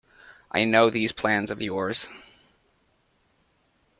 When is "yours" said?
1.61-2.07